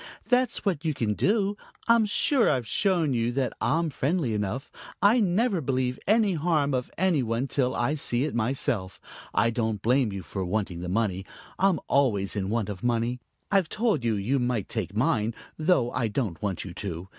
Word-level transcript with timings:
"That's 0.27 0.65
what 0.65 0.83
you 0.83 0.95
can 0.95 1.13
do. 1.13 1.55
I'm 1.87 2.07
sure 2.07 2.49
I've 2.49 2.65
shown 2.67 3.13
you 3.13 3.31
that 3.33 3.53
I'm 3.61 3.91
friendly 3.91 4.33
enough. 4.33 4.71
I 4.99 5.19
never 5.19 5.61
believe 5.61 5.99
any 6.07 6.33
harm 6.33 6.73
of 6.73 6.89
any 6.97 7.21
one 7.21 7.47
till 7.47 7.75
I 7.75 7.93
see 7.93 8.23
it 8.23 8.33
myself. 8.33 8.99
I 9.31 9.51
don't 9.51 9.79
blame 9.83 10.11
you 10.11 10.23
for 10.23 10.43
wanting 10.43 10.79
the 10.79 10.89
money. 10.89 11.23
I'm 11.59 11.79
always 11.87 12.35
in 12.35 12.49
want 12.49 12.67
of 12.67 12.83
money. 12.83 13.19
I've 13.51 13.69
told 13.69 14.03
you 14.03 14.15
you 14.15 14.39
might 14.39 14.69
take 14.69 14.95
mine, 14.97 15.35
though 15.55 15.91
I 15.91 16.07
don't 16.07 16.41
want 16.41 16.65
you 16.65 16.73
to. 16.73 17.07